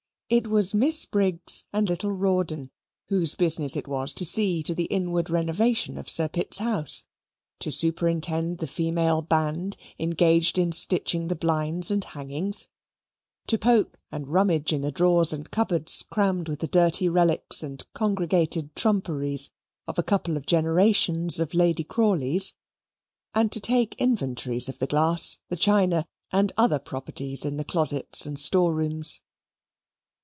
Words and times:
It 0.33 0.47
was 0.47 0.73
Miss 0.73 1.03
Briggs 1.03 1.65
and 1.73 1.89
little 1.89 2.13
Rawdon, 2.13 2.71
whose 3.09 3.35
business 3.35 3.75
it 3.75 3.85
was 3.85 4.13
to 4.13 4.23
see 4.23 4.63
to 4.63 4.73
the 4.73 4.85
inward 4.85 5.29
renovation 5.29 5.97
of 5.97 6.09
Sir 6.09 6.29
Pitt's 6.29 6.59
house, 6.59 7.03
to 7.59 7.69
superintend 7.69 8.59
the 8.59 8.67
female 8.67 9.21
band 9.21 9.75
engaged 9.99 10.57
in 10.57 10.71
stitching 10.71 11.27
the 11.27 11.35
blinds 11.35 11.91
and 11.91 12.01
hangings, 12.05 12.69
to 13.47 13.57
poke 13.57 13.99
and 14.09 14.29
rummage 14.29 14.71
in 14.71 14.83
the 14.83 14.89
drawers 14.93 15.33
and 15.33 15.51
cupboards 15.51 16.01
crammed 16.01 16.47
with 16.47 16.59
the 16.61 16.67
dirty 16.69 17.09
relics 17.09 17.61
and 17.61 17.83
congregated 17.91 18.73
trumperies 18.73 19.49
of 19.85 19.99
a 19.99 20.03
couple 20.03 20.37
of 20.37 20.45
generations 20.45 21.39
of 21.41 21.53
Lady 21.53 21.83
Crawleys, 21.83 22.53
and 23.35 23.51
to 23.51 23.59
take 23.59 23.95
inventories 23.99 24.69
of 24.69 24.79
the 24.79 24.87
china, 24.87 25.39
the 25.49 25.57
glass, 25.57 26.07
and 26.31 26.53
other 26.55 26.79
properties 26.79 27.43
in 27.43 27.57
the 27.57 27.65
closets 27.65 28.25
and 28.25 28.39
store 28.39 28.73
rooms. 28.73 29.19